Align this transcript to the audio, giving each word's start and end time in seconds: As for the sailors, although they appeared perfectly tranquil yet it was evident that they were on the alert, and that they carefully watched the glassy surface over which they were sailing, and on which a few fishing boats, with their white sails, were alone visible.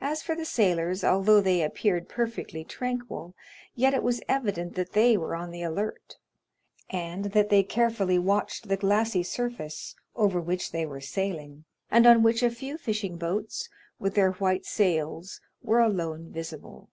As 0.00 0.22
for 0.22 0.36
the 0.36 0.44
sailors, 0.44 1.02
although 1.02 1.40
they 1.40 1.62
appeared 1.64 2.08
perfectly 2.08 2.62
tranquil 2.62 3.34
yet 3.74 3.92
it 3.92 4.04
was 4.04 4.22
evident 4.28 4.76
that 4.76 4.92
they 4.92 5.16
were 5.16 5.34
on 5.34 5.50
the 5.50 5.62
alert, 5.64 6.14
and 6.90 7.24
that 7.32 7.48
they 7.48 7.64
carefully 7.64 8.20
watched 8.20 8.68
the 8.68 8.76
glassy 8.76 9.24
surface 9.24 9.96
over 10.14 10.40
which 10.40 10.70
they 10.70 10.86
were 10.86 11.00
sailing, 11.00 11.64
and 11.90 12.06
on 12.06 12.22
which 12.22 12.40
a 12.44 12.50
few 12.52 12.78
fishing 12.78 13.16
boats, 13.18 13.68
with 13.98 14.14
their 14.14 14.30
white 14.30 14.64
sails, 14.64 15.40
were 15.60 15.80
alone 15.80 16.30
visible. 16.30 16.88